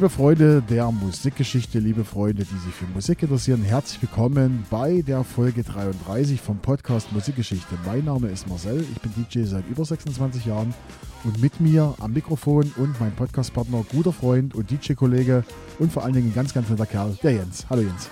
[0.00, 5.24] Liebe Freunde der Musikgeschichte, liebe Freunde, die sich für Musik interessieren, herzlich willkommen bei der
[5.24, 7.74] Folge 33 vom Podcast Musikgeschichte.
[7.84, 10.72] Mein Name ist Marcel, ich bin DJ seit über 26 Jahren
[11.24, 15.44] und mit mir am Mikrofon und mein Podcastpartner, guter Freund und DJ-Kollege
[15.78, 17.66] und vor allen Dingen ein ganz, ganz netter Kerl, der Jens.
[17.68, 18.08] Hallo Jens.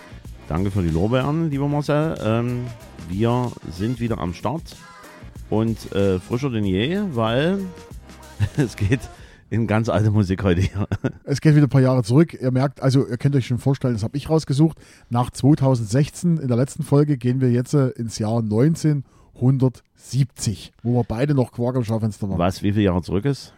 [0.46, 2.16] Danke für die Lorbeeren, lieber Marcel.
[2.22, 2.66] Ähm,
[3.08, 4.76] wir sind wieder am Start
[5.48, 7.60] und äh, frischer denn je, weil
[8.58, 9.00] es geht
[9.50, 10.86] in ganz alte Musik heute hier.
[11.24, 12.34] Es geht wieder ein paar Jahre zurück.
[12.34, 14.78] Ihr merkt, also ihr könnt euch schon vorstellen, das habe ich rausgesucht.
[15.10, 21.04] Nach 2016, in der letzten Folge, gehen wir jetzt äh, ins Jahr 1970, wo wir
[21.04, 22.38] beide noch Quark am Schaufenster waren.
[22.38, 23.54] Was, wie viele Jahre zurück ist?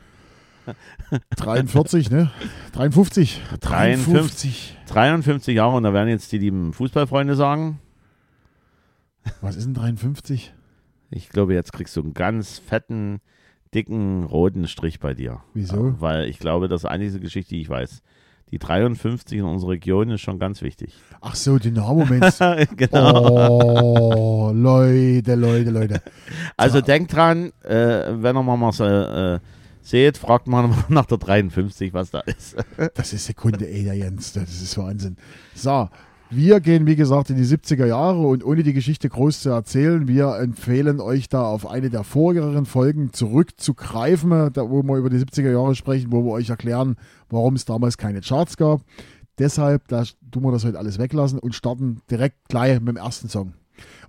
[1.37, 2.30] 43, ne?
[2.73, 3.41] 53.
[3.61, 4.77] 53.
[4.87, 7.80] 53 Jahre und da werden jetzt die lieben Fußballfreunde sagen.
[9.41, 10.54] Was ist denn 53?
[11.10, 13.21] Ich glaube, jetzt kriegst du einen ganz fetten
[13.74, 15.40] dicken roten Strich bei dir.
[15.54, 15.95] Wieso?
[16.01, 18.02] Weil ich glaube, das ist eine diese Geschichte, die ich weiß.
[18.51, 20.95] Die 53 in unserer Region ist schon ganz wichtig.
[21.21, 22.37] Ach so, Dynamo-Moment.
[22.76, 23.48] genau.
[23.48, 26.02] Oh, Leute, Leute, Leute.
[26.57, 26.85] Also ja.
[26.85, 29.46] denkt dran, äh, wenn ihr mal Marcel äh,
[29.82, 32.57] seht, fragt mal nach der 53, was da ist.
[32.95, 35.16] das ist Sekunde, ey, der Jens, das ist Wahnsinn.
[35.54, 35.88] So,
[36.30, 40.06] wir gehen, wie gesagt, in die 70er Jahre und ohne die Geschichte groß zu erzählen,
[40.06, 45.18] wir empfehlen euch da auf eine der vorherigen Folgen zurückzugreifen, da, wo wir über die
[45.18, 46.96] 70er Jahre sprechen, wo wir euch erklären,
[47.28, 48.82] warum es damals keine Charts gab.
[49.40, 53.28] Deshalb da tun wir das heute alles weglassen und starten direkt gleich mit dem ersten
[53.28, 53.54] Song.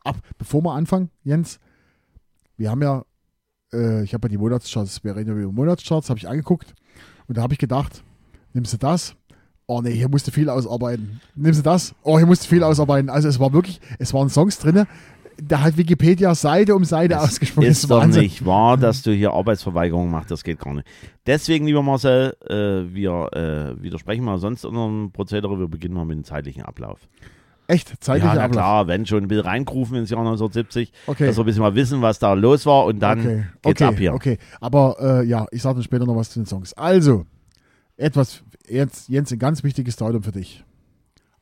[0.04, 1.60] Ab, bevor wir anfangen, Jens,
[2.56, 3.04] wir haben ja,
[3.74, 6.76] äh, ich habe ja die Monatscharts, wir reden ja über Monatscharts, habe ich angeguckt
[7.28, 8.04] und da habe ich gedacht,
[8.54, 9.16] nimmst du das,
[9.72, 11.22] oh nee, hier musste viel ausarbeiten.
[11.36, 11.96] Nimmst du das?
[12.04, 13.10] Oh, hier musste viel ausarbeiten.
[13.10, 14.86] Also es war wirklich, es waren Songs drin,
[15.42, 17.68] da hat Wikipedia Seite um Seite es ausgesprochen.
[17.68, 20.88] Ist doch nicht wahr, dass du hier Arbeitsverweigerung machst, das geht gar nicht.
[21.26, 26.18] Deswegen, lieber Marcel, äh, wir äh, widersprechen mal sonst unserem Prozedere, wir beginnen mal mit
[26.18, 27.00] dem zeitlichen Ablauf.
[27.68, 28.04] Echt?
[28.04, 28.52] Zeitlicher ja, na Ablauf?
[28.52, 31.28] klar, wenn schon ein bisschen reingerufen ins Jahr 1970, okay.
[31.28, 33.44] dass wir ein bisschen mal wissen, was da los war und dann okay.
[33.62, 33.94] geht's okay.
[33.94, 34.14] ab hier.
[34.14, 36.74] Okay, aber äh, ja, ich sage dann später noch was zu den Songs.
[36.74, 37.26] Also,
[38.02, 40.64] etwas, Jens, Jens, ein ganz wichtiges Datum für dich.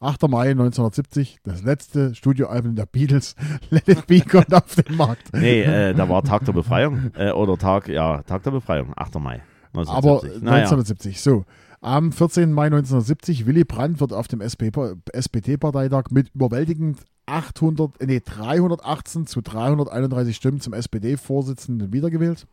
[0.02, 0.30] 8.
[0.30, 3.36] Mai 1970, das letzte Studioalbum der Beatles,
[3.70, 5.34] Let It Be, kommt auf den Markt.
[5.34, 7.12] Nee, äh, da war Tag der Befreiung.
[7.18, 9.16] Äh, oder Tag, ja, Tag der Befreiung, 8.
[9.16, 9.42] Mai
[9.74, 9.92] 1970.
[9.92, 10.64] Aber naja.
[10.64, 11.46] 1970, so.
[11.82, 12.52] Am 14.
[12.52, 20.36] Mai 1970, Willy Brandt wird auf dem SPD-Parteitag mit überwältigend 800, nee, 318 zu 331
[20.36, 22.48] Stimmen zum SPD-Vorsitzenden wiedergewählt.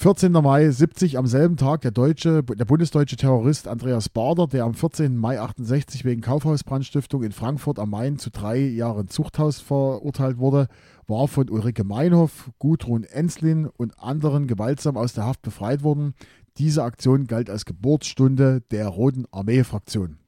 [0.00, 0.30] 14.
[0.30, 5.16] Mai 70, am selben Tag der deutsche, der bundesdeutsche Terrorist Andreas Bader, der am 14.
[5.16, 10.68] Mai 68 wegen Kaufhausbrandstiftung in Frankfurt am Main zu drei Jahren Zuchthaus verurteilt wurde,
[11.08, 16.14] war von Ulrike Meinhoff, Gudrun Enslin und anderen gewaltsam aus der Haft befreit worden.
[16.58, 20.18] Diese Aktion galt als Geburtsstunde der Roten Armee-Fraktion.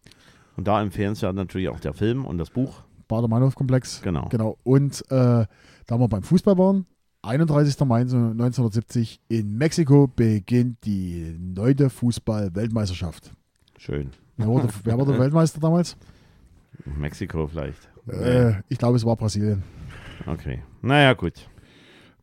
[0.57, 2.83] Und da empfehlen Sie ja natürlich auch der Film und das Buch.
[3.07, 4.03] Bader-Meinhof-Komplex.
[4.03, 4.27] Genau.
[4.31, 4.59] genau.
[4.65, 5.47] Und äh,
[5.87, 6.87] da wir beim Fußball waren,
[7.23, 7.79] 31.
[7.81, 13.33] Mai 1970 in Mexiko beginnt die neunte Fußball-Weltmeisterschaft.
[13.77, 14.11] Schön.
[14.37, 15.97] Wer wurde, wer wurde Weltmeister damals?
[16.85, 17.89] Mexiko vielleicht.
[18.09, 19.63] Äh, ich glaube, es war Brasilien.
[20.27, 20.63] Okay.
[20.83, 21.49] Naja, gut.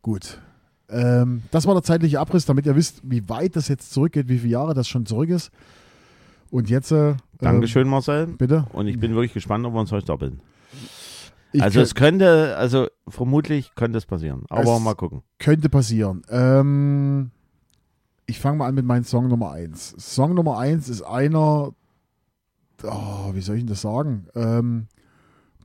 [0.02, 0.41] Gut.
[0.90, 4.40] Ähm, das war der zeitliche Abriss, damit ihr wisst, wie weit das jetzt zurückgeht, wie
[4.40, 5.52] viele Jahre das schon zurück ist.
[6.50, 6.91] Und jetzt.
[6.91, 8.28] Äh, Dankeschön, Marcel.
[8.28, 8.66] Bitte.
[8.74, 10.40] Und ich bin wirklich gespannt, ob wir uns heute doppeln.
[11.53, 14.44] Ich also es könnte, also vermutlich könnte es passieren.
[14.50, 15.24] Aber Es mal gucken.
[15.40, 16.22] Könnte passieren.
[16.30, 17.31] Ähm,
[18.25, 19.96] ich fange mal an mit meinem Song Nummer 1.
[19.97, 21.74] Song Nummer 1 ist einer,
[22.84, 24.28] oh, wie soll ich denn das sagen?
[24.36, 24.88] Ähm,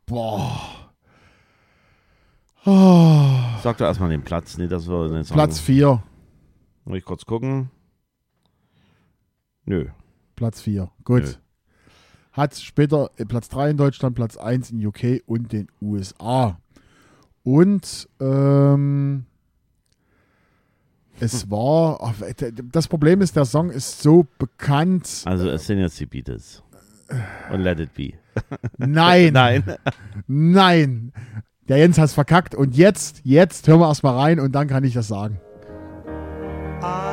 [0.06, 0.60] boah.
[2.65, 5.37] Oh, Sag doch erstmal den Platz, nicht, dass wir nicht sagen.
[5.37, 6.00] Platz 4.
[6.84, 7.71] Muss ich kurz gucken.
[9.65, 9.89] Nö.
[10.36, 10.91] Platz 4.
[11.04, 11.22] Gut.
[11.22, 11.33] Nö.
[12.32, 16.58] Hat später äh, Platz 3 in Deutschland, Platz 1 in UK und den USA.
[17.44, 19.26] Und ähm,
[21.20, 22.14] es war, ach,
[22.72, 25.22] das Problem ist, der Song ist so bekannt.
[25.24, 26.62] Also es sind jetzt die Beatles.
[27.50, 28.14] Und Let It Be.
[28.78, 29.62] Nein, Nein.
[30.26, 31.12] nein.
[31.68, 32.54] Der Jens hat's verkackt.
[32.54, 35.38] Und jetzt, jetzt hören wir erstmal rein und dann kann ich das sagen.
[36.82, 37.11] I'll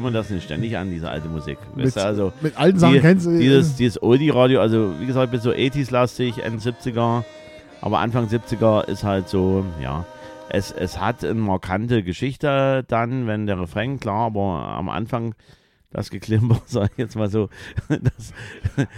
[0.00, 1.58] mir das nicht ständig an, diese alte Musik.
[1.74, 3.38] Mit, Weißt du, also mit Sachen die, kennst du.
[3.38, 7.24] dieses, dieses Oldie-Radio, also wie gesagt, bin so 80s-lastig, Ende 70er,
[7.80, 10.04] aber Anfang 70er ist halt so, ja,
[10.48, 15.34] es, es hat eine markante Geschichte dann, wenn der Refrain, klar, aber am Anfang
[15.92, 17.48] das Geklimper, sag ich jetzt mal so,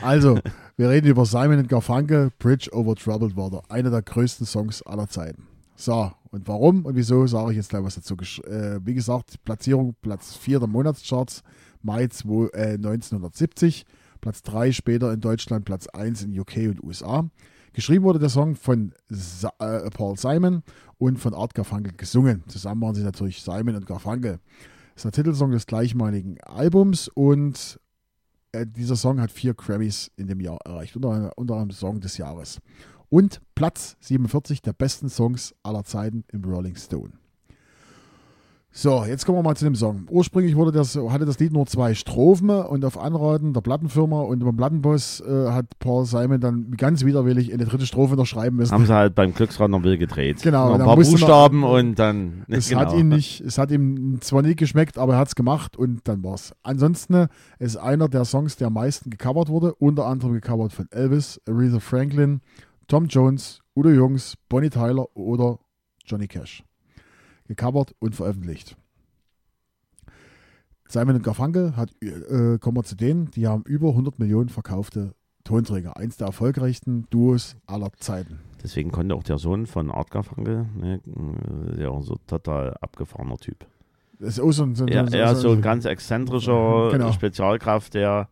[0.03, 0.39] Also,
[0.77, 3.63] wir reden über Simon Garfunkel, Bridge over Troubled Water.
[3.69, 5.47] Einer der größten Songs aller Zeiten.
[5.77, 8.17] So, und warum und wieso, sage ich jetzt gleich was dazu.
[8.17, 11.45] Äh, wie gesagt, Platzierung Platz 4 der Monatscharts,
[11.81, 13.87] Mai 2, äh, 1970.
[14.21, 17.29] Platz 3 später in Deutschland, Platz 1 in UK und USA.
[17.73, 20.65] Geschrieben wurde der Song von Sa äh, Paul Simon
[20.99, 22.43] und von Art Garfunkel gesungen.
[22.49, 24.41] Zusammen waren sie natürlich Simon und Garfunkel.
[24.95, 27.79] Das ist der Titelsong des gleichmaligen Albums und
[28.51, 32.17] äh, dieser Song hat vier Grammys in dem Jahr erreicht, unter, unter anderem Song des
[32.17, 32.61] Jahres.
[33.15, 37.13] Und Platz 47 der besten Songs aller Zeiten im Rolling Stone.
[38.73, 40.09] So, jetzt kommen wir mal zu dem Song.
[40.11, 44.41] Ursprünglich wurde das, hatte das Lied nur zwei Strophen und auf Anraten der Plattenfirma und
[44.41, 48.73] beim Plattenboss äh, hat Paul Simon dann ganz widerwillig eine dritte Strophe noch schreiben müssen.
[48.73, 50.43] haben sie halt beim Glücksrad noch bisschen gedreht.
[50.43, 52.43] Genau, Noch ein paar musste noch- Buchstaben und dann.
[52.49, 52.81] Es genau.
[52.81, 56.01] hat ihn nicht, es hat ihm zwar nicht geschmeckt, aber er hat es gemacht und
[56.09, 56.53] dann war's.
[56.65, 57.29] Ansonsten
[57.61, 61.79] ist einer der Songs, der am meisten gecovert wurde, unter anderem gecovert von Elvis, Aretha
[61.79, 62.41] Franklin,
[62.87, 65.59] Tom Jones, Udo Jürgens, Bonnie Tyler oder
[66.05, 66.65] Johnny Cash.
[67.47, 68.77] Gecovert und veröffentlicht.
[70.89, 75.97] Simon Garfunkel hat, äh, kommen wir zu denen, die haben über 100 Millionen verkaufte Tonträger.
[75.97, 78.39] Eins der erfolgreichsten Duos aller Zeiten.
[78.63, 81.01] Deswegen konnte auch der Sohn von Art Garfunkel, ne,
[81.77, 83.67] äh, ja auch so total abgefahrener Typ.
[84.19, 87.13] Das ist auch so ein, so, Er, so, er ist so ein ganz exzentrischer Genau.
[87.13, 88.29] Spezialkraft, der,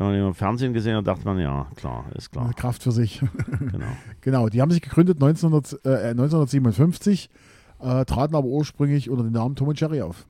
[0.00, 2.54] wenn man ihn im Fernsehen gesehen hat, dachte man, ja, klar, ist klar.
[2.54, 3.20] Kraft für sich.
[3.58, 3.84] genau.
[4.22, 7.28] Genau, die haben sich gegründet 1900, äh, 1957,
[7.80, 10.26] äh, traten aber ursprünglich unter dem Namen Tom und Jerry auf.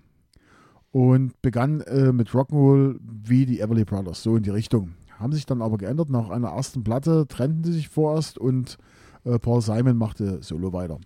[0.90, 4.94] Und begannen äh, mit Rock'n'Roll wie die Everly Brothers, so in die Richtung.
[5.20, 6.10] Haben sich dann aber geändert.
[6.10, 8.76] Nach einer ersten Platte trennten sie sich vorerst und
[9.24, 10.98] äh, Paul Simon machte solo weiter.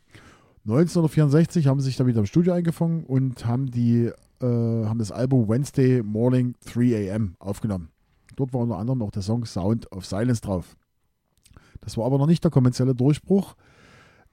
[0.64, 5.12] 1964 haben sie sich dann wieder im Studio eingefangen und haben, die, äh, haben das
[5.12, 7.90] Album Wednesday Morning 3 AM aufgenommen.
[8.36, 10.76] Dort war unter anderem auch der Song Sound of Silence drauf.
[11.80, 13.54] Das war aber noch nicht der kommerzielle Durchbruch.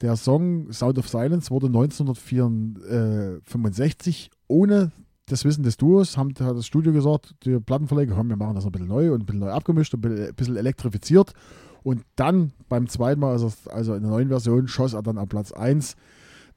[0.02, 4.92] Der Song Sound of Silence wurde 1965 ohne
[5.28, 8.72] das Wissen des Duos, hat das Studio gesagt, die Plattenverleger, komm, wir machen das ein
[8.72, 11.34] bisschen neu und ein bisschen neu abgemischt, bisschen- ein bisschen elektrifiziert.
[11.84, 15.28] Und dann beim zweiten Mal, also, also in der neuen Version, schoss er dann am
[15.30, 15.96] Platz 1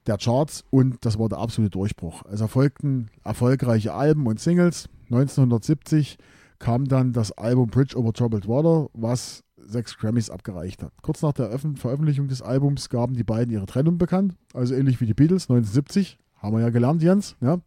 [0.07, 2.23] der Charts und das war der absolute Durchbruch.
[2.31, 4.89] Es erfolgten erfolgreiche Alben und Singles.
[5.11, 6.19] 1970
[6.65, 10.93] kam dann das Album Bridge Over Troubled Water, was sechs Grammys abgereicht hat.
[11.03, 15.05] Kurz nach der Veröffentlichung des Albums gaben die beiden ihre Trennung bekannt, also ähnlich wie
[15.05, 17.59] die Beatles 1970, haben wir ja gelernt, Jens, ja,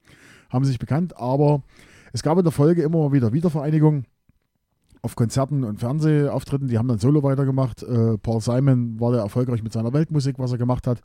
[0.49, 1.61] haben sich bekannt, aber
[2.11, 4.05] es gab in der Folge immer mal wieder Wiedervereinigung
[5.03, 7.83] auf Konzerten und Fernsehauftritten, die haben dann Solo weitergemacht.
[7.83, 11.01] Äh, Paul Simon war der erfolgreich mit seiner Weltmusik, was er gemacht hat.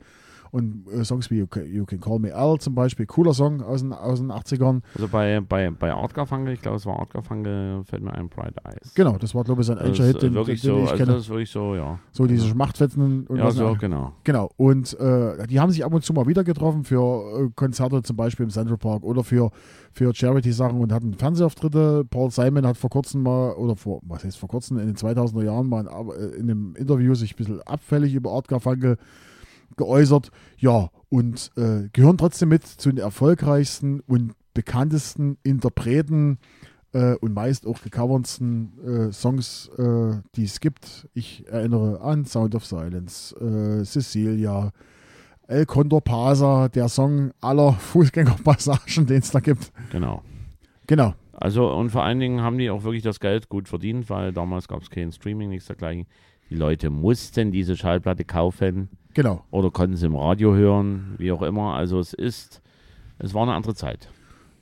[0.53, 3.63] Und äh, Songs wie you Can, you Can Call Me Al zum Beispiel, cooler Song
[3.63, 4.81] aus den, aus den 80ern.
[4.93, 8.29] Also bei, bei, bei Art Garfunkel, ich glaube, es war Art Garfunkel, fällt mir ein
[8.29, 8.93] Bright Eyes.
[8.93, 11.03] Genau, das war, glaube ich, sein ist Hit, den, wirklich den, so, den ich also
[11.03, 11.13] kenne.
[11.15, 11.97] das ist wirklich so, ja.
[12.11, 14.13] So diese Schmachtfetzen und Ja, so, genau.
[14.23, 18.03] Genau, und äh, die haben sich ab und zu mal wieder getroffen für äh, Konzerte,
[18.03, 19.49] zum Beispiel im Central Park oder für,
[19.91, 22.05] für Charity-Sachen und hatten Fernsehauftritte.
[22.07, 25.45] Paul Simon hat vor kurzem mal, oder vor, was heißt vor kurzem, in den 2000er
[25.45, 28.97] Jahren mal in, äh, in einem Interview sich ein bisschen abfällig über Art Garfunkel
[29.77, 30.31] geäußert.
[30.57, 36.39] Ja, und äh, gehören trotzdem mit zu den erfolgreichsten und bekanntesten Interpreten
[36.93, 41.07] äh, und meist auch gecovertsten äh, Songs, äh, die es gibt.
[41.13, 44.71] Ich erinnere an Sound of Silence, äh, Cecilia,
[45.47, 49.71] El Condor Pasa, der Song aller Fußgängerpassagen, den es da gibt.
[49.91, 50.23] Genau.
[50.85, 54.33] Genau, Also und vor allen Dingen haben die auch wirklich das Geld gut verdient, weil
[54.33, 56.07] damals gab es kein Streaming, nichts dergleichen.
[56.49, 59.43] Die Leute mussten diese Schallplatte kaufen genau.
[59.51, 61.73] oder konnten sie im Radio hören, wie auch immer.
[61.73, 62.61] Also es ist,
[63.19, 64.09] es war eine andere Zeit.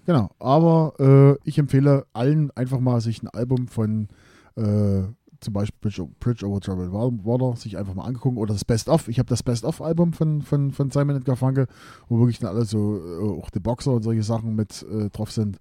[0.05, 4.07] Genau, aber äh, ich empfehle allen einfach mal sich ein Album von
[4.55, 5.03] äh,
[5.41, 9.07] zum Beispiel Bridge, Bridge Over Troubled Water sich einfach mal angucken oder das Best of.
[9.07, 11.67] Ich habe das Best of Album von, von, von Simon and Garfunkel,
[12.07, 15.31] wo wirklich dann alle so äh, auch die Boxer und solche Sachen mit äh, drauf
[15.31, 15.57] sind.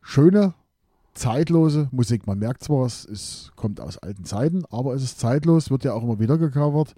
[0.00, 0.54] Schöne,
[1.14, 2.26] zeitlose Musik.
[2.26, 5.92] Man merkt zwar, es ist, kommt aus alten Zeiten, aber es ist zeitlos, wird ja
[5.92, 6.94] auch immer wieder gecovert.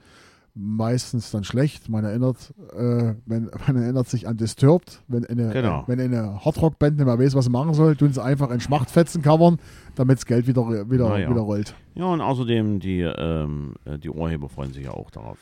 [0.59, 1.91] Meistens dann schlecht.
[1.91, 5.85] Man erinnert, äh, wenn, man erinnert sich an Disturbed, wenn eine, Genau.
[5.87, 9.21] wenn eine Hardrock-Band nicht mehr weiß, was sie machen soll, tun sie einfach in Schmachtfetzen
[9.23, 9.59] covern,
[9.97, 11.29] damit das Geld wieder, wieder, ja.
[11.29, 11.75] wieder rollt.
[11.95, 15.37] Ja, und außerdem die, ähm, äh, die Urheber freuen sich ja auch darauf.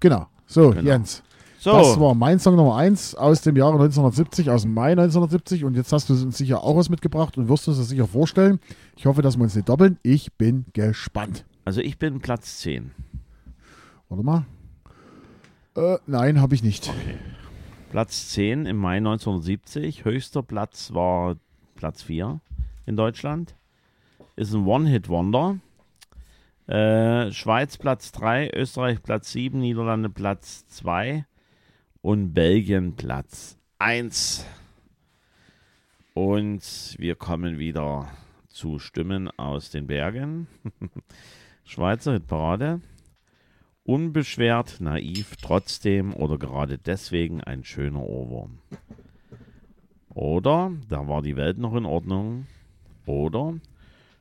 [0.00, 0.26] Genau.
[0.46, 0.82] So, Genau.
[0.82, 1.22] Jens.
[1.60, 5.64] So, Das war mein Song Nummer 1 aus dem Jahre 1970, aus dem Mai 1970.
[5.64, 8.60] Und jetzt hast du uns sicher auch was mitgebracht und wirst uns das sicher vorstellen.
[8.96, 9.98] Ich hoffe, dass wir uns nicht doppeln.
[10.04, 11.44] Ich bin gespannt.
[11.64, 12.92] also ich bin Platz 10.
[14.08, 14.46] Warte mal.
[15.78, 16.92] Äh, nein, habe ich nicht.
[17.90, 20.04] Platz 10 im Mai 1970.
[20.04, 21.36] Höchster Platz war
[21.76, 22.40] Platz 4
[22.86, 23.54] in Deutschland.
[24.34, 25.60] Ist ein One-Hit-Wonder.
[26.66, 31.24] Äh, Schweiz Platz 3, Österreich Platz 7, Niederlande Platz 2
[32.02, 34.44] und Belgien Platz 1.
[36.12, 38.08] Und wir kommen wieder
[38.48, 40.48] zu Stimmen aus den Bergen.
[41.64, 42.80] Schweizer Hitparade.
[43.88, 48.58] Unbeschwert, naiv, trotzdem oder gerade deswegen ein schöner Ohrwurm.
[50.10, 52.46] Oder da war die Welt noch in Ordnung.
[53.06, 53.54] Oder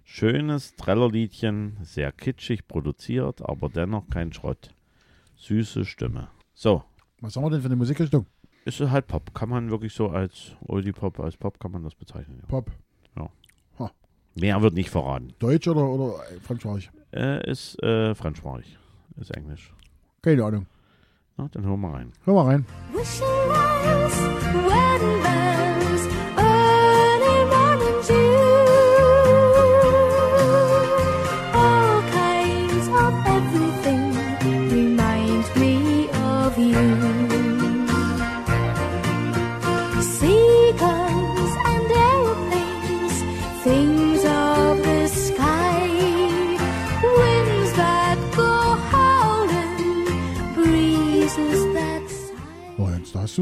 [0.06, 4.70] schönes Trellerliedchen, sehr kitschig produziert, aber dennoch kein Schrott.
[5.36, 6.30] Süße Stimme.
[6.54, 6.86] So,
[7.20, 8.26] Was haben wir denn für eine Musikrichtung?
[8.64, 9.34] ist halt Pop.
[9.34, 12.40] Kann man wirklich so als Oldie Pop, als Pop kann man das bezeichnen.
[12.44, 12.48] Ja.
[12.48, 12.72] Pop.
[14.40, 15.34] Mehr wird nicht verraten.
[15.40, 16.92] Deutsch oder, oder äh, französisch?
[17.12, 18.78] Äh, ist äh, franzsprachig.
[19.20, 19.74] Ist Englisch.
[20.22, 20.68] Keine Ahnung.
[21.38, 22.14] Na, dann hören wir rein.
[22.26, 22.66] Hör mal rein.
[22.94, 24.18] Wishing wells,
[24.68, 25.47] wedding bells,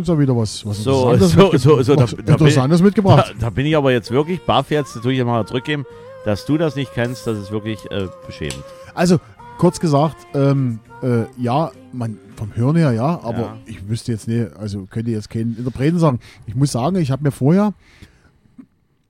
[0.01, 2.11] hast du uns ja wieder was, was So, Interessantes, so, mitge- so, so, da- was
[2.11, 3.35] da bin- Interessantes Da, mitgebracht.
[3.39, 5.85] da bin ich aber jetzt wirklich baff jetzt, das tue ich dir mal zurückgeben,
[6.25, 8.63] dass du das nicht kennst, das ist wirklich äh, beschämend.
[8.93, 9.19] Also,
[9.57, 13.57] kurz gesagt, ähm, äh, ja, man, vom Hören her ja, aber Ja.
[13.65, 16.19] ich wüsste jetzt nicht, also könnte jetzt keinen Interpreten sagen.
[16.47, 17.73] Ich muss sagen, ich habe mir vorher,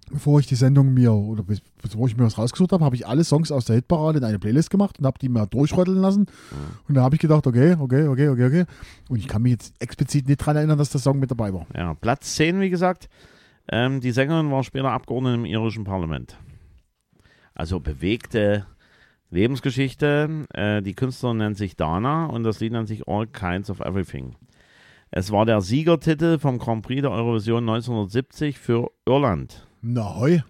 [0.10, 3.24] bevor ich die Sendung mir, oder bevor ich mir was rausgesucht habe, habe ich alle
[3.24, 6.28] Songs aus der Hitparade in eine Playlist gemacht und habe die mal durchrötteln lassen.
[6.88, 8.66] Und da habe ich gedacht, okay, okay, okay, okay, okay.
[9.10, 11.66] Und ich kann mich jetzt explizit nicht daran erinnern, dass der Song mit dabei war.
[11.76, 13.10] Ja, Platz 10, wie gesagt.
[13.72, 16.38] Ähm, die Sängerin war später Abgeordnete im irischen Parlament.
[17.54, 18.66] Also bewegte
[19.32, 20.46] Lebensgeschichte.
[20.54, 24.36] Äh, die Künstlerin nennt sich Dana und das Lied nennt sich All Kinds of Everything.
[25.12, 29.66] Es war der Siegertitel vom Grand Prix der Eurovision 1970 für Irland.
[29.88, 30.42] Na hoi.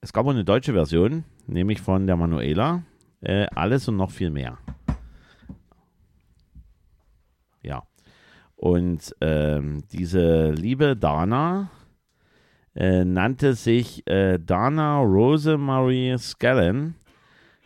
[0.00, 2.84] Es gab auch eine deutsche Version, nämlich von der Manuela.
[3.20, 4.56] Äh, alles und noch viel mehr.
[7.60, 7.82] Ja.
[8.54, 11.72] Und ähm, diese liebe Dana
[12.76, 16.94] äh, nannte sich äh, Dana Rosemarie Scallon,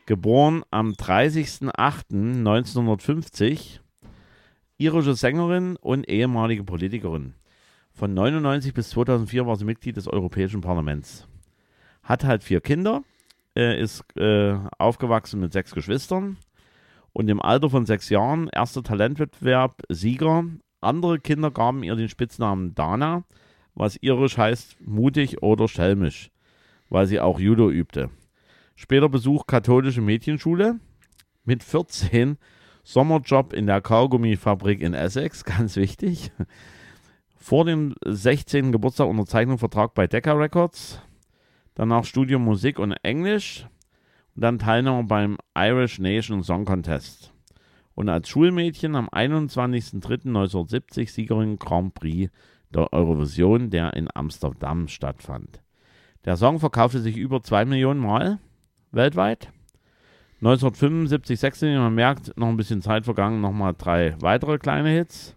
[0.07, 3.81] geboren am 30.08.1950,
[4.79, 7.35] irische Sängerin und ehemalige Politikerin.
[7.95, 11.29] Von 99 bis 2004 war sie Mitglied des Europäischen Parlaments.
[12.03, 13.03] Hat halt vier Kinder,
[13.55, 16.39] äh, ist äh, aufgewachsen mit sechs Geschwistern
[17.13, 20.45] und im Alter von sechs Jahren erster Talentwettbewerb Sieger.
[20.81, 23.25] Andere Kinder gaben ihr den Spitznamen Dana,
[23.75, 26.31] was irisch heißt mutig oder schelmisch,
[26.89, 28.11] weil sie auch Judo übte.
[28.75, 30.81] Später Besuch katholische Mädchenschule.
[31.45, 32.39] Mit 14
[32.85, 36.33] Sommerjob in der Kaugummifabrik in Essex, ganz wichtig.
[37.43, 38.71] Vor dem 16.
[38.71, 41.03] Geburtstag Unterzeichnung Vertrag bei Decca Records.
[41.75, 43.67] Danach Studium Musik und Englisch.
[44.37, 47.33] Und dann Teilnahme beim Irish Nation Song Contest.
[47.97, 52.31] Und als Schulmädchen am 21.03.1970 Siegerin Grand Prix
[52.73, 55.61] der Eurovision, der in Amsterdam stattfand.
[56.25, 58.39] Der Song verkaufte sich über 2 Millionen Mal
[58.93, 59.51] weltweit.
[60.43, 65.35] 1975, 16, man merkt, noch ein bisschen Zeit vergangen, nochmal drei weitere kleine Hits.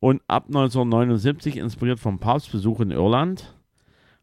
[0.00, 3.54] Und ab 1979, inspiriert vom Papstbesuch in Irland,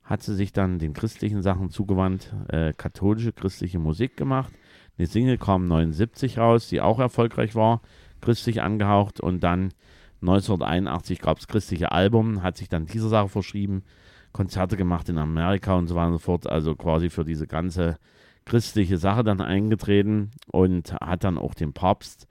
[0.04, 4.54] hat sie sich dann den christlichen Sachen zugewandt, äh, katholische christliche Musik gemacht.
[4.98, 7.82] Eine Single kam 79 raus, die auch erfolgreich war,
[8.22, 9.20] christlich angehaucht.
[9.20, 9.74] Und dann
[10.22, 13.84] 1981 gab es christliche Album, hat sich dann dieser Sache verschrieben,
[14.32, 16.48] Konzerte gemacht in Amerika und so weiter und so fort.
[16.48, 17.98] Also quasi für diese ganze
[18.46, 22.28] christliche Sache dann eingetreten und hat dann auch den Papst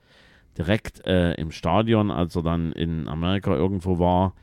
[0.57, 4.33] direkt äh, im Stadion, als er dann in Amerika irgendwo war,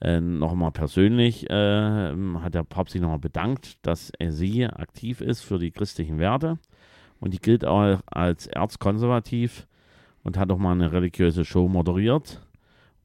[0.00, 5.40] äh, nochmal persönlich, äh, hat der Papst sich nochmal bedankt, dass er sie aktiv ist
[5.40, 6.58] für die christlichen Werte.
[7.20, 9.66] Und die gilt auch als erzkonservativ
[10.22, 12.42] und hat auch mal eine religiöse Show moderiert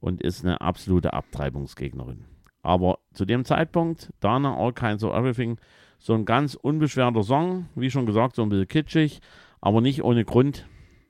[0.01, 2.25] und ist eine absolute Abtreibungsgegnerin.
[2.61, 5.57] Aber zu dem Zeitpunkt, Dana, All Kinds of Everything,
[5.99, 9.21] so ein ganz unbeschwerter Song, wie schon gesagt, so ein bisschen kitschig,
[9.61, 10.65] aber nicht ohne Grund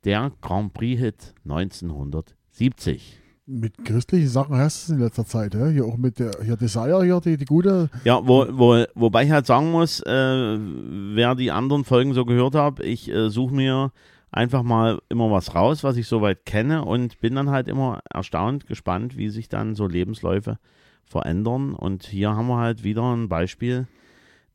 [0.06, 3.20] der Grand Prix-Hit 1970.
[3.46, 5.68] Mit christlichen Sachen hast du es in letzter Zeit, ja?
[5.68, 7.90] Hier auch mit der hier Desire, hier, die, die gute.
[8.04, 12.54] Ja, wo, wo, wobei ich halt sagen muss, äh, wer die anderen Folgen so gehört
[12.54, 13.92] hat, ich äh, suche mir
[14.32, 18.68] einfach mal immer was raus, was ich soweit kenne und bin dann halt immer erstaunt,
[18.68, 20.60] gespannt, wie sich dann so Lebensläufe
[21.04, 21.74] verändern.
[21.74, 23.88] Und hier haben wir halt wieder ein Beispiel,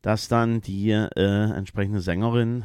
[0.01, 2.63] dass dann die äh, entsprechende Sängerin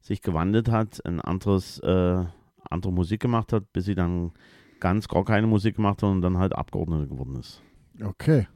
[0.00, 2.24] sich gewandelt hat, ein anderes, äh,
[2.68, 4.32] andere Musik gemacht hat, bis sie dann
[4.80, 7.62] ganz gar keine Musik gemacht hat und dann halt Abgeordnete geworden ist.
[8.02, 8.48] Okay.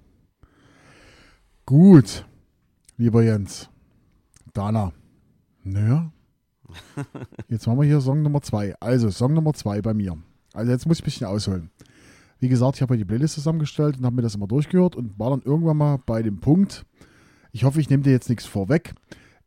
[1.66, 2.26] Gut,
[2.96, 3.70] lieber Jens.
[4.52, 4.92] Dana.
[5.62, 6.12] Naja.
[7.48, 8.74] Jetzt machen wir hier Song Nummer zwei.
[8.80, 10.16] Also, Song Nummer zwei bei mir.
[10.52, 11.70] Also, jetzt muss ich ein bisschen ausholen.
[12.38, 15.30] Wie gesagt, ich habe die Playlist zusammengestellt und habe mir das immer durchgehört und war
[15.30, 16.84] dann irgendwann mal bei dem Punkt,
[17.52, 18.94] ich hoffe, ich nehme dir jetzt nichts vorweg.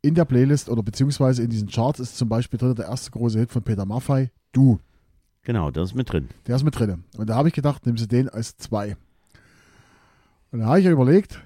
[0.08, 3.38] In der Playlist oder beziehungsweise in diesen Charts ist zum Beispiel drin der erste große
[3.38, 4.78] Hit von Peter Maffay, Du.
[5.42, 6.28] Genau, das ist mit drin.
[6.46, 7.04] Der ist mit drin.
[7.18, 8.96] Und da habe ich gedacht, nimmst du den als zwei.
[10.50, 11.42] Und da habe ich ja überlegt,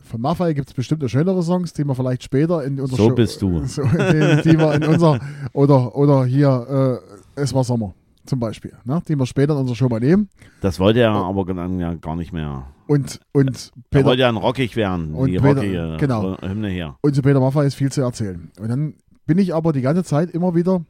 [0.00, 3.14] von Maffei gibt es bestimmte schönere Songs, die wir vielleicht später in unserer So Show-
[3.14, 3.62] bist du.
[3.66, 5.20] So, die, die wir in unser,
[5.52, 7.02] oder, oder hier,
[7.36, 7.94] äh, Es war Sommer
[8.26, 9.02] zum Beispiel, ne?
[9.08, 10.28] die wir später in unserer Show mal nehmen.
[10.60, 12.66] Das wollte er aber dann ja gar nicht mehr.
[12.86, 16.36] Und, und Er Peter, wollte ja ein rockig werden, Und die Peter- rockige genau.
[16.40, 16.96] Hymne hier.
[17.02, 18.50] und zu Peter Maffei ist viel zu erzählen.
[18.60, 18.94] Und dann
[19.26, 20.84] bin ich aber die ganze Zeit immer wieder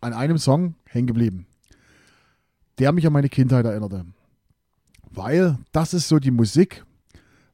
[0.00, 1.46] an einem Song hängen geblieben,
[2.78, 4.04] der mich an meine Kindheit erinnerte.
[5.10, 6.84] Weil das ist so die Musik,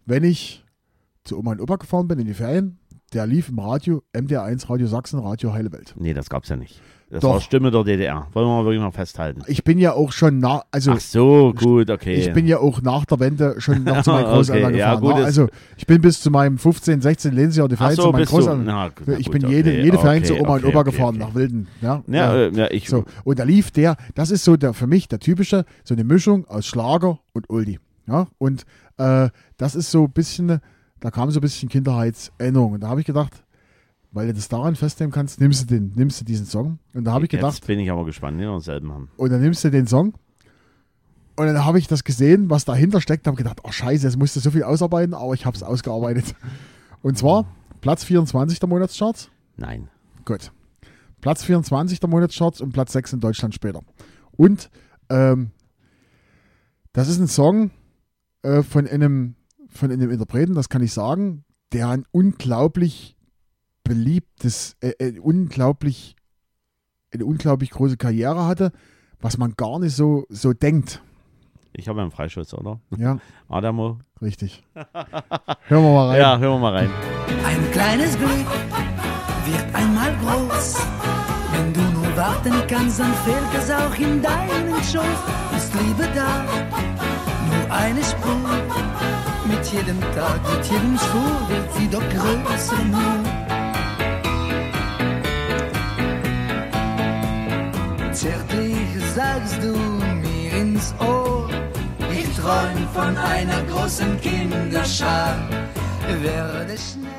[0.05, 0.64] wenn ich
[1.25, 2.78] zu Oma und Opa gefahren bin in die Ferien,
[3.12, 5.95] der lief im Radio, MDR1, Radio Sachsen, Radio Heile Welt.
[5.97, 6.81] Nee, das gab's ja nicht.
[7.08, 7.34] Das Doch.
[7.34, 8.26] war Stimme der DDR.
[8.32, 9.42] Wollen wir mal wirklich mal festhalten.
[9.46, 12.14] Ich bin ja auch schon nach, also Ach so, gut, okay.
[12.14, 15.00] ich bin ja auch nach der Wende schon noch zu meinen Okay, Großeltern ja, gefahren.
[15.12, 15.25] gut, ne?
[15.25, 15.46] also
[15.76, 18.36] ich bin bis zu meinem 15, 16 Lebensjahr die Ferien zu so, meinen bist du.
[18.38, 18.64] Großeltern.
[18.64, 20.80] Na, na ich gut, bin jede, okay, jede Ferien okay, zu Oma und okay, Opa
[20.80, 21.25] okay, gefahren, okay.
[21.25, 21.69] nach Wilden.
[21.80, 22.34] Ja, Ja, ja.
[22.34, 25.21] äh, ja, ich, So, und da lief der, das ist so der für mich der
[25.21, 27.78] typische, so eine Mischung aus Schlager und Oldie.
[28.08, 28.64] Ja, und
[28.99, 30.58] äh, das ist so ein bisschen,
[30.99, 32.73] da kam so ein bisschen Kinderheitserinnerung.
[32.73, 33.45] Und da habe ich gedacht,
[34.17, 36.79] weil du das daran festnehmen kannst, nimmst du den, nimmst du diesen Song.
[36.95, 39.11] Und da habe ich gedacht, Jetzt bin ich aber gespannt, den wir selben haben.
[39.19, 40.15] und dann nimmst du den Song.
[41.37, 44.35] Und dann habe ich das gesehen, was dahinter steckt, habe gedacht, oh scheiße, jetzt musst
[44.35, 46.35] du so viel ausarbeiten, aber ich habe es ausgearbeitet.
[47.02, 47.45] Und zwar
[47.83, 49.29] Platz 24 der Monatscharts.
[49.59, 49.89] Nein.
[50.25, 50.50] Gut.
[51.21, 53.83] Platz 24 der Monatscharts und Platz 6 in Deutschland später.
[54.33, 54.71] Und
[55.11, 55.50] ähm,
[56.95, 57.71] das ist ein Song
[58.43, 59.35] äh, von, einem,
[59.69, 63.16] von einem Interpreten, das kann ich sagen, der ein unglaublich
[63.88, 66.16] beliebtes, äh, äh, unglaublich,
[67.12, 68.72] eine unglaublich große Karriere hatte,
[69.20, 71.02] was man gar nicht so, so denkt.
[71.72, 72.80] Ich habe einen Freischutz, oder?
[72.96, 73.18] Ja,
[73.49, 73.99] Adamo?
[74.22, 74.62] richtig.
[74.75, 76.20] Hören wir mal rein.
[76.20, 76.90] Ja, hören wir mal rein.
[77.44, 80.76] Ein kleines Glück wird einmal groß.
[81.52, 85.56] Wenn du nur warten kannst, dann fehlt es auch in deinem Schoß.
[85.56, 88.36] Ist Liebe da, nur eine Spur.
[89.46, 93.25] Mit jedem Tag, mit jedem Schwur wird sie doch größer nur.
[98.26, 101.49] Zärtlich sagst du mir ins Ohr,
[102.10, 105.36] ich träum von einer großen Kinderschar.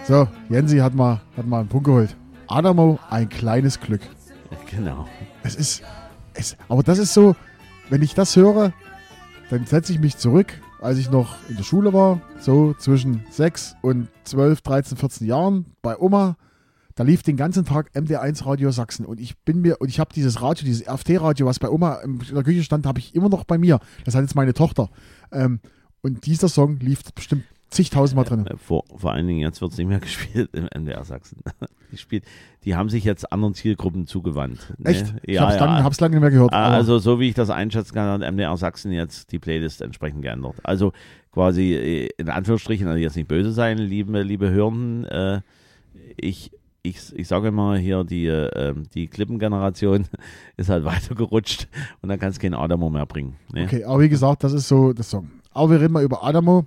[0.06, 2.14] So, Jensi hat mal, hat mal einen Punkt geholt.
[2.48, 4.02] Adamo, ein kleines Glück.
[4.70, 5.08] Genau.
[5.44, 5.82] Es ist,
[6.34, 7.38] es, aber das ist so,
[7.90, 8.74] wenn ich das höre,
[9.50, 13.78] dann setze ich mich zurück, als ich noch in der Schule war, so zwischen 6
[13.82, 16.36] und 12, 13, 14 Jahren bei Oma.
[16.98, 20.12] Da lief den ganzen Tag MD1 Radio Sachsen und ich bin mir, und ich habe
[20.16, 23.44] dieses Radio, dieses RFT-Radio, was bei Oma in der Küche stand, habe ich immer noch
[23.44, 23.80] bei mir.
[24.04, 24.90] Das hat jetzt meine Tochter.
[25.32, 25.60] Ähm,
[26.02, 28.48] und dieser Song lief bestimmt zigtausendmal drin.
[28.48, 31.42] Äh, Vor, vor allen Dingen, jetzt wird es nicht mehr gespielt im MDR Sachsen.
[31.92, 32.26] Die, spielt,
[32.66, 34.74] die haben sich jetzt anderen Zielgruppen zugewandt.
[34.78, 34.90] Ne?
[34.90, 35.14] Echt?
[35.22, 36.02] ich Ja, habe es ja.
[36.02, 36.52] lange, nicht mehr gehört.
[36.52, 40.22] Ah, Also, so wie ich das einschätzen kann, hat MDR Sachsen jetzt die Playlist entsprechend
[40.24, 40.56] geändert.
[40.64, 40.92] Also
[41.32, 45.42] quasi äh, in Anführungsstrichen, also jetzt nicht böse sein, liebe, liebe Hörenden, äh,
[46.18, 46.52] ich,
[46.90, 50.06] ich, ich sage immer hier, die, äh, die Klippengeneration
[50.58, 51.68] ist halt weitergerutscht
[52.02, 53.36] und dann kann es kein Adamo mehr bringen.
[53.54, 53.66] Ne?
[53.66, 55.30] Okay, aber wie gesagt, das ist so der Song.
[55.52, 56.66] Aber wir reden mal über Adamo.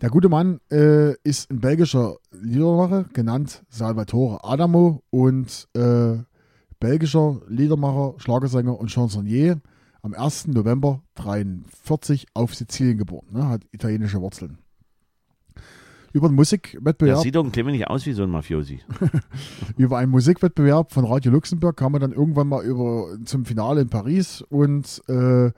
[0.00, 6.18] Der gute Mann äh, ist ein belgischer Liedermacher, genannt Salvatore Adamo und äh,
[6.80, 9.60] belgischer Liedermacher, Schlagersänger und Chansonnier.
[10.02, 10.48] Am 1.
[10.48, 14.58] November 1943 auf Sizilien geboren, ne, hat italienische Wurzeln.
[16.14, 18.80] Über Der Musikwettbewerb, sieht doch Clemens nicht aus wie so ein Mafiosi.
[19.76, 23.88] über einen Musikwettbewerb von Radio Luxemburg kam er dann irgendwann mal über zum Finale in
[23.88, 25.50] Paris und äh,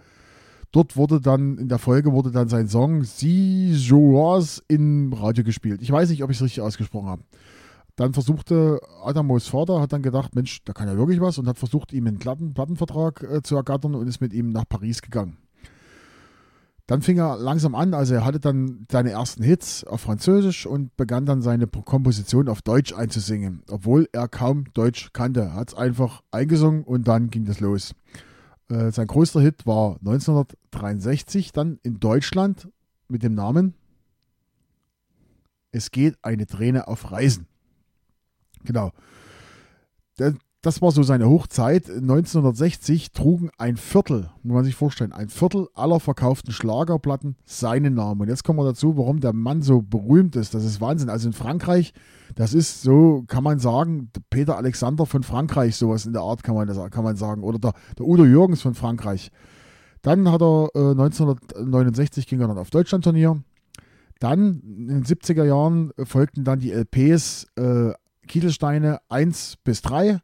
[0.73, 5.83] dort wurde dann in der Folge wurde dann sein Song Si Joas im Radio gespielt.
[5.83, 7.23] Ich weiß nicht, ob ich es richtig ausgesprochen habe.
[7.97, 11.59] Dann versuchte Adamos Vater, hat dann gedacht, Mensch, da kann ja wirklich was und hat
[11.59, 15.37] versucht, ihm einen Platten, Plattenvertrag äh, zu ergattern und ist mit ihm nach Paris gegangen.
[16.87, 20.97] Dann fing er langsam an, also er hatte dann seine ersten Hits auf Französisch und
[20.97, 25.41] begann dann seine Komposition auf Deutsch einzusingen, obwohl er kaum Deutsch kannte.
[25.41, 27.93] Er hat es einfach eingesungen und dann ging das los.
[28.69, 32.69] Äh, sein größter Hit war 1963 dann in Deutschland
[33.09, 33.75] mit dem Namen
[35.73, 37.47] Es geht eine Träne auf Reisen.
[38.65, 38.93] Genau.
[40.19, 40.35] Der,
[40.67, 41.89] das war so seine Hochzeit.
[41.89, 48.23] 1960 trugen ein Viertel, muss man sich vorstellen, ein Viertel aller verkauften Schlagerplatten seinen Namen.
[48.23, 50.55] Und jetzt kommen wir dazu, warum der Mann so berühmt ist.
[50.55, 51.09] Das ist Wahnsinn.
[51.09, 51.95] Also in Frankreich,
[52.35, 56.57] das ist so, kann man sagen, Peter Alexander von Frankreich, sowas in der Art kann
[56.57, 57.45] man, kann man sagen.
[57.45, 59.31] Oder der, der Udo Jürgens von Frankreich.
[60.03, 63.41] Dann hat er äh, 1969 ging er dann auf Deutschlandturnier.
[64.19, 67.93] Dann in den 70er Jahren folgten dann die LPs äh,
[68.27, 70.19] Kieselsteine 1 bis 3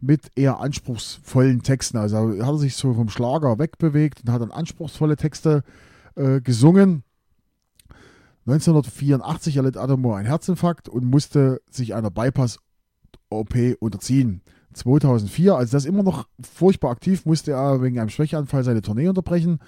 [0.00, 1.96] mit eher anspruchsvollen Texten.
[1.96, 5.62] Also hat er sich so vom Schlager wegbewegt und hat dann anspruchsvolle Texte
[6.14, 7.02] äh, gesungen.
[8.46, 14.42] 1984 erlitt Adamo einen Herzinfarkt und musste sich einer Bypass-OP unterziehen.
[14.72, 19.58] 2004, also das immer noch furchtbar aktiv, musste er wegen einem Schwächeanfall seine Tournee unterbrechen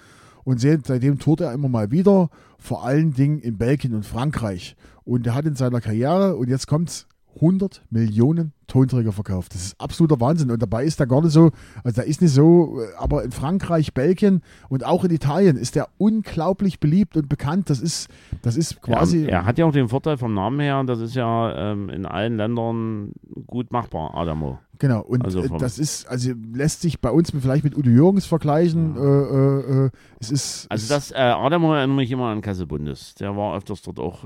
[0.43, 4.75] und se- seitdem tourt er immer mal wieder, vor allen Dingen in Belgien und Frankreich.
[5.03, 7.07] Und er hat in seiner Karriere, und jetzt kommt's,
[7.41, 9.53] 100 Millionen Tonträger verkauft.
[9.55, 10.51] Das ist absoluter Wahnsinn.
[10.51, 11.51] Und dabei ist er gar nicht so,
[11.83, 15.75] also da ist nicht so, äh, aber in Frankreich, Belgien und auch in Italien ist
[15.75, 17.69] er unglaublich beliebt und bekannt.
[17.69, 18.09] Das ist,
[18.41, 19.23] das ist quasi.
[19.23, 22.05] Ja, er hat ja auch den Vorteil vom Namen her, das ist ja ähm, in
[22.05, 23.11] allen Ländern
[23.47, 24.59] gut machbar, Adamo.
[24.77, 28.25] Genau, und Also äh, das ist, also lässt sich bei uns vielleicht mit Udo Jürgens
[28.25, 28.95] vergleichen.
[28.95, 29.89] Äh, äh, äh,
[30.21, 30.67] es ist.
[30.71, 33.13] Also das, äh, Adamo erinnert mich immer an Kessel Bundes.
[33.15, 34.23] Der war öfters dort auch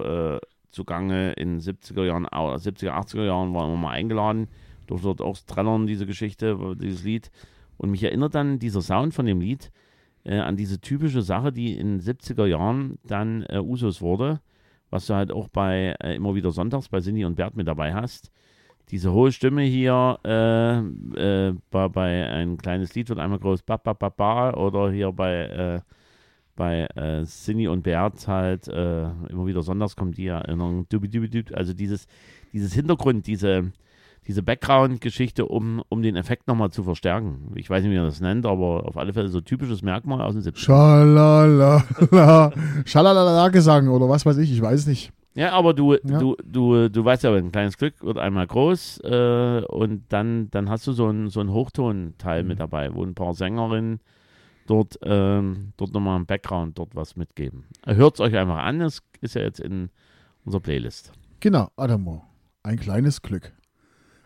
[0.74, 4.48] zugange in 70er Jahren, au- 70er, 80er Jahren war immer mal eingeladen,
[4.88, 7.32] durfte dort auch trällern, diese Geschichte, dieses Lied.
[7.78, 9.72] Und mich erinnert dann dieser Sound von dem Lied
[10.26, 14.42] äh, an diese typische Sache, die in 70er Jahren dann äh, Usus wurde,
[14.90, 17.94] was du halt auch bei äh, immer wieder sonntags bei Cindy und Bert mit dabei
[17.94, 18.32] hast.
[18.90, 20.78] Diese hohe Stimme hier äh,
[21.50, 25.12] äh, bei, bei ein kleines Lied wird einmal groß ba, ba, ba, ba, oder hier
[25.12, 25.82] bei äh,
[26.56, 30.86] bei äh, Cindy und Bert halt äh, immer wieder sonntags kommt die Erinnerung,
[31.54, 32.08] also dieses,
[32.54, 33.72] dieses Hintergrund, diese,
[34.28, 37.52] diese Background-Geschichte, um, um den Effekt nochmal zu verstärken.
[37.56, 40.34] Ich weiß nicht, wie man das nennt, aber auf alle Fälle so typisches Merkmal aus
[40.34, 41.84] den 70 Schalalala.
[42.86, 45.12] Schalalala Gesang oder was weiß ich, ich weiß nicht.
[45.36, 46.20] Ja, aber du, Ja.
[46.20, 50.70] du, du, du weißt ja, ein kleines Glück wird einmal groß äh, und dann, dann
[50.70, 52.48] hast du so einen so Hochtonteil Mhm.
[52.50, 54.00] mit dabei, wo ein paar Sängerinnen
[54.68, 57.66] dort, ähm, dort nochmal im Background dort was mitgeben.
[57.86, 59.90] Hört es euch einfach an, es ist ja jetzt in
[60.46, 61.12] unserer Playlist.
[61.40, 62.24] Genau, Adamo.
[62.64, 63.54] Ein kleines Glück.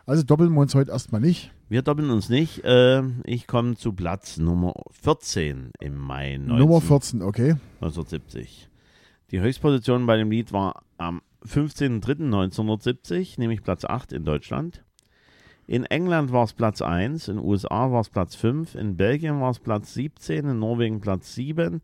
[0.05, 1.51] Also doppeln wir uns heute erstmal nicht.
[1.67, 2.63] Wir doppeln uns nicht.
[2.63, 7.55] Äh, ich komme zu Platz Nummer 14 im Mai 19, Nummer 14, okay.
[7.81, 8.69] 1970.
[9.31, 14.85] Die Höchstposition bei dem Lied war am 15.03.1970, nämlich Platz 8 in Deutschland.
[15.69, 19.41] In England war es Platz 1, in den USA war es Platz 5, in Belgien
[19.41, 21.81] war es Platz 17, in Norwegen Platz 7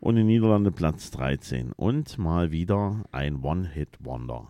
[0.00, 1.70] und in Niederlande Platz 13.
[1.70, 4.48] Und mal wieder ein One-Hit-Wonder.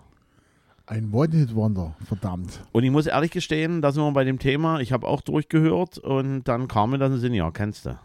[0.86, 2.64] Ein One-Hit-Wonder, verdammt.
[2.72, 5.98] Und ich muss ehrlich gestehen, da sind wir bei dem Thema, ich habe auch durchgehört
[5.98, 7.98] und dann kam mir das in den Sinn, ja, kennst du.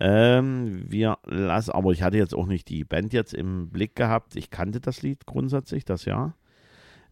[0.00, 4.34] Ähm, wir lassen, aber ich hatte jetzt auch nicht die Band jetzt im Blick gehabt.
[4.34, 6.34] Ich kannte das Lied grundsätzlich, das ja.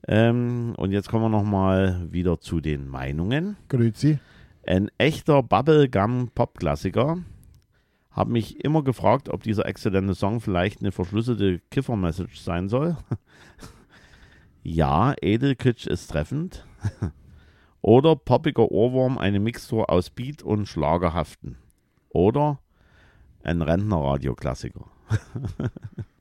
[0.09, 3.57] Ähm, und jetzt kommen wir nochmal wieder zu den Meinungen.
[3.69, 4.19] Grüezi.
[4.67, 7.19] Ein echter Bubblegum-Pop-Klassiker.
[8.11, 12.97] Habe mich immer gefragt, ob dieser exzellente Song vielleicht eine verschlüsselte Kiffer-Message sein soll.
[14.63, 16.67] ja, Edelkitsch ist treffend.
[17.81, 21.57] Oder poppiger Ohrwurm, eine Mixtur aus Beat und Schlagerhaften.
[22.11, 22.61] Oder
[23.43, 24.87] ein Rentner-Radioklassiker.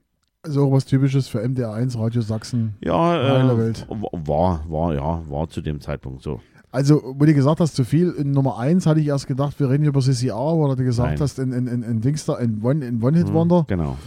[0.43, 2.73] Also auch was Typisches für MDR1 Radio Sachsen.
[2.81, 3.85] Ja, äh, Welt.
[3.89, 6.39] war, war, ja, war zu dem Zeitpunkt so.
[6.71, 9.69] Also, wo du gesagt hast, zu viel, in Nummer 1 hatte ich erst gedacht, wir
[9.69, 11.19] reden über CCR, wo du gesagt Nein.
[11.19, 13.65] hast, in, in, in, in Dings da, in One- in One-Hit-Wonder.
[13.67, 13.97] Genau.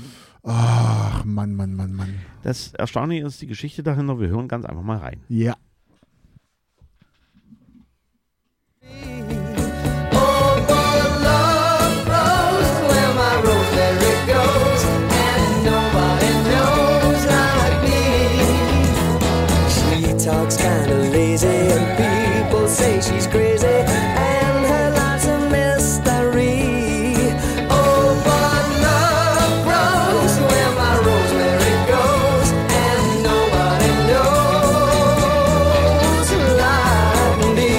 [0.43, 2.15] Ach, Mann, Mann, Mann, Mann.
[2.43, 4.19] Das Erstaunliche ist die Geschichte dahinter.
[4.19, 5.21] Wir hören ganz einfach mal rein.
[5.29, 5.55] Ja.
[22.85, 27.17] Say she's crazy, and her life's a mystery.
[27.71, 32.49] Oh, but love grows where my rosemary goes,
[32.85, 34.69] and nobody knows
[36.63, 37.73] like me.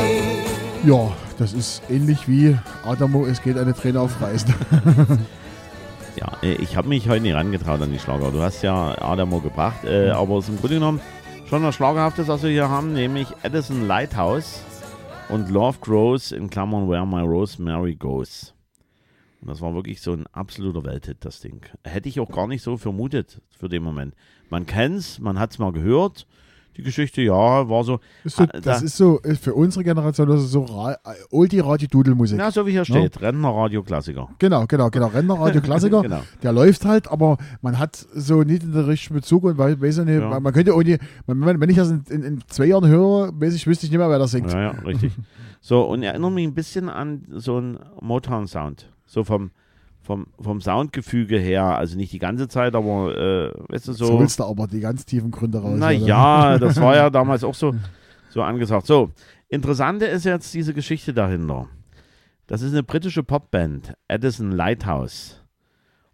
[0.90, 1.02] Ja,
[1.38, 4.54] das ist ähnlich wie Adamo, es geht eine Träne auf Reisen.
[6.18, 8.32] Ja, äh, ich habe mich heute nicht rangetraut an die Schlager.
[8.32, 11.02] Du hast ja Adamo gebracht, äh, aber es ist im Grunde genommen
[11.50, 14.62] schon was Schlagerhaftes, was wir hier haben, nämlich Edison Lighthouse
[15.30, 18.54] und Love Grows in Klammern Where My Rosemary Goes.
[19.42, 21.66] Und das war wirklich so ein absoluter Welthit, das Ding.
[21.84, 24.16] Hätte ich auch gar nicht so vermutet für den Moment.
[24.50, 26.28] Man kennt's, man hat's mal gehört.
[26.78, 27.34] Die Geschichte, ja,
[27.70, 28.00] war so.
[28.24, 30.98] Ist so, Ah, das da- ist so, ist für unsere Generation das ist so Ra
[31.32, 32.38] Ulti-Radio-Dudelmusik.
[32.38, 34.30] Na, so wie hier steht, Rentnerradio-Klassiker.
[34.40, 35.08] Genau, genau, genau.
[35.08, 36.02] Rentnerradio-Klassiker.
[36.06, 36.22] Genau.
[36.44, 40.06] Der läuft halt, aber man hat so nicht den richtigen Bezug und weiß, weiß ja
[40.06, 40.30] nicht, Ja.
[40.30, 43.32] man, man könnte auch nicht, man, wenn ich das in, in, in zwei Jahren höre,
[43.40, 44.52] weiß ich, wüsste ich nicht mehr, wer das singt.
[44.52, 45.14] Ja, ja, richtig.
[45.62, 48.88] So, und erinnert mich ein bisschen an so einen Motown-Sound.
[49.08, 49.50] So vom,
[50.06, 51.78] vom, vom Soundgefüge her.
[51.78, 54.20] Also nicht die ganze Zeit, aber, äh, weißt du, So, so.
[54.20, 55.78] willst du aber die ganz tiefen Gründe raus.
[55.78, 57.74] Naja, das war ja damals auch so,
[58.30, 58.86] so angesagt.
[58.86, 59.12] So,
[59.50, 61.68] interessante ist jetzt diese Geschichte dahinter.
[62.48, 65.42] Das ist eine britische Popband, Edison Lighthouse.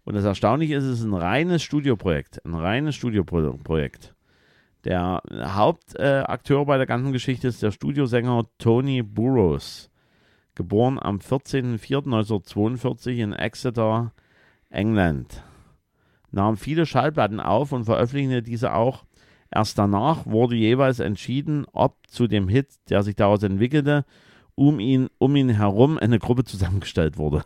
[0.04, 2.44] Und das Erstaunliche ist, es ist ein reines Studioprojekt.
[2.44, 4.14] Ein reines Studioprojekt.
[4.84, 9.90] Der Hauptakteur äh, bei der ganzen Geschichte ist der Studiosänger Tony Burroughs.
[10.54, 14.12] Geboren am 14.04.1942 in Exeter,
[14.70, 15.42] England.
[16.30, 19.04] Nahm viele Schallplatten auf und veröffentlichte diese auch
[19.54, 24.06] Erst danach wurde jeweils entschieden, ob zu dem Hit, der sich daraus entwickelte,
[24.54, 27.44] um ihn, um ihn herum eine Gruppe zusammengestellt wurde.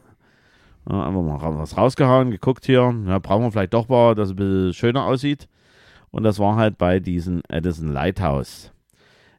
[0.84, 4.36] Einfach mal was rausgehauen, geguckt hier, ja, brauchen wir vielleicht doch mal, dass es ein
[4.36, 5.48] bisschen schöner aussieht.
[6.12, 8.72] Und das war halt bei diesem Edison Lighthouse.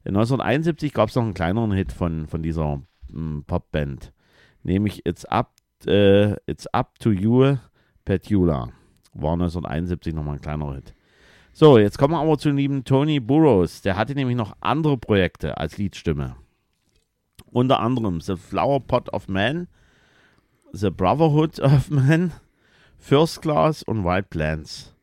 [0.04, 4.14] In 1971 gab es noch einen kleineren Hit von, von dieser mm, Popband,
[4.64, 5.52] nämlich It's Up,
[5.86, 7.58] äh, It's Up to You,
[8.06, 8.70] Petula.
[9.14, 10.94] War 1971 nochmal ein kleinerer Hit.
[11.54, 13.82] So, jetzt kommen wir aber zu dem lieben Tony Burroughs.
[13.82, 16.36] Der hatte nämlich noch andere Projekte als Liedstimme.
[17.52, 19.68] Unter anderem The Flower Pot of Man,
[20.72, 22.32] The Brotherhood of Man,
[23.00, 24.94] First Class und White Plants.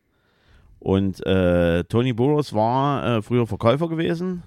[0.79, 4.45] Und äh, Tony Burroughs war äh, früher Verkäufer gewesen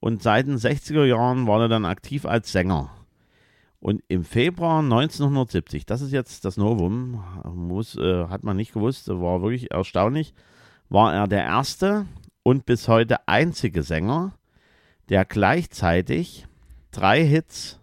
[0.00, 2.90] und seit den 60er Jahren war er dann aktiv als Sänger.
[3.80, 7.22] Und im Februar 1970, das ist jetzt das Novum,
[7.54, 10.34] muss, äh, hat man nicht gewusst, war wirklich erstaunlich,
[10.88, 12.06] war er der erste
[12.42, 14.32] und bis heute einzige Sänger,
[15.08, 16.46] der gleichzeitig
[16.90, 17.78] drei Hits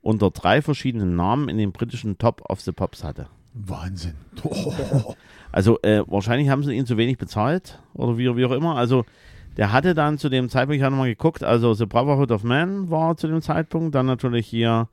[0.00, 3.28] unter drei verschiedenen Namen in den britischen Top of the Pops hatte.
[3.52, 4.14] Wahnsinn.
[5.50, 8.76] Also äh, wahrscheinlich haben sie ihn zu wenig bezahlt oder wie, wie auch immer.
[8.76, 9.04] Also
[9.58, 12.90] der hatte dann zu dem Zeitpunkt, ich habe nochmal geguckt, also The Brotherhood of Man
[12.90, 14.88] war zu dem Zeitpunkt, dann natürlich hier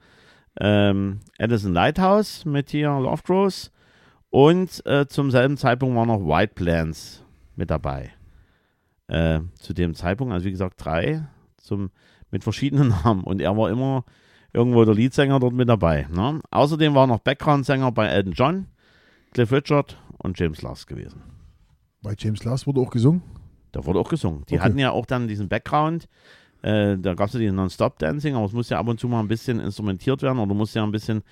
[0.59, 3.71] ähm, Edison Lighthouse mit hier Love Grows
[4.31, 7.23] und äh, zum selben Zeitpunkt war noch White Plants
[7.55, 8.11] mit dabei.
[9.07, 11.91] Äh, zu dem Zeitpunkt, also wie gesagt, drei zum,
[12.31, 14.03] mit verschiedenen Namen und er war immer
[14.51, 16.07] irgendwo der Leadsänger dort mit dabei.
[16.11, 16.41] Ne?
[16.49, 18.67] Außerdem war noch Background-Sänger bei Elton John,
[19.31, 21.21] Cliff Richard und James Last gewesen.
[22.01, 23.21] Bei James Last wurde auch gesungen.
[23.75, 24.43] Da wurde auch gesungen.
[24.49, 24.63] Die Okay.
[24.63, 26.07] hatten ja auch dann diesen Background.
[26.61, 29.19] Äh, da gab es ja diesen Non-Stop-Dancing, aber es muss ja ab und zu mal
[29.19, 31.23] ein bisschen instrumentiert werden oder muss ja ein bisschen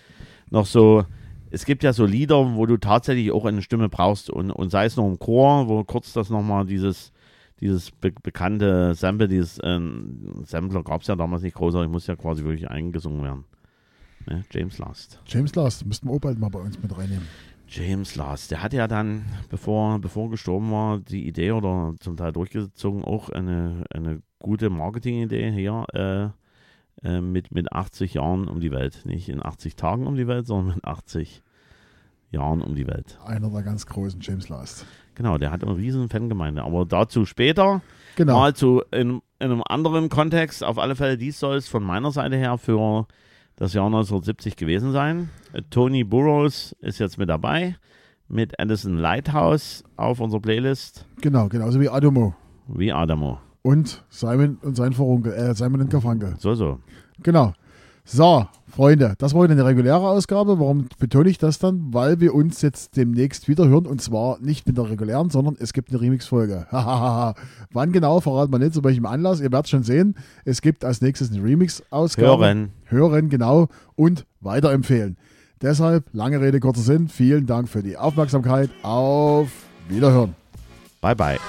[0.50, 1.06] noch so.
[1.52, 4.86] Es gibt ja so Lieder, wo du tatsächlich auch eine Stimme brauchst und, und sei
[4.86, 7.14] es noch im Chor, wo kurz das nochmal dieses,
[7.62, 12.18] dieses be bekannte Sample, dieses ähm, Sampler gab es ja damals nicht großartig, muss ja
[12.18, 13.46] quasi wirklich eingesungen werden.
[14.28, 14.44] Ne?
[14.52, 15.20] James Last.
[15.28, 17.28] James Last, müssten wir auch bald mal bei uns mit reinnehmen.
[17.76, 22.18] James Last, der hat ja dann, bevor, bevor er gestorben war, die Idee oder zum
[22.18, 28.60] Teil durchgezogen, auch eine, eine gute Marketingidee hier äh, äh, mit, mit 80 Jahren um
[28.60, 29.02] die Welt.
[29.06, 31.42] Nicht in 80 Tagen um die Welt, sondern mit 80
[32.30, 33.18] Jahren um die Welt.
[33.26, 34.86] Einer der ganz großen James Last.
[35.16, 36.64] Genau, der hat eine riesen Fangemeinde.
[36.64, 37.82] Aber dazu später,
[38.16, 38.38] Genau.
[38.40, 40.64] mal zu in, in einem anderen Kontext.
[40.64, 43.08] Auf alle Fälle, dies soll es von meiner Seite her für
[43.56, 45.30] das Jahr 1970 gewesen sein.
[45.70, 47.76] Tony Burroughs ist jetzt mit dabei,
[48.28, 52.34] mit Edison Lighthouse auf unserer Playlist, Genau, genauso wie Adamo.
[52.68, 53.40] wie Adamo.
[53.62, 56.36] Und Simon und sein Vorunkel, äh, Simon und Garfunkel.
[56.40, 56.80] So, so.
[57.22, 57.54] Genau.
[58.06, 60.60] So, Freunde, das war wieder eine reguläre Ausgabe.
[60.60, 61.94] Warum betone ich das dann?
[61.94, 65.74] Weil wir uns jetzt demnächst wieder hören und zwar nicht mit der regulären, sondern es
[65.74, 66.68] gibt eine Remix-Folge.
[66.72, 69.40] Wann genau, verraten wir nicht, zu welchem Anlass.
[69.40, 70.16] Ihr werdet schon sehen.
[70.44, 72.46] Es gibt als nächstes eine Remix-Ausgabe.
[72.46, 72.72] Hören.
[72.86, 73.68] Hören, genau.
[73.96, 75.18] Und weiterempfehlen.
[75.62, 77.08] Deshalb, lange Rede, kurzer Sinn.
[77.08, 78.70] Vielen Dank für die Aufmerksamkeit.
[78.82, 79.50] Auf
[79.88, 80.36] Wiederhören.
[81.00, 81.40] Bye, bye.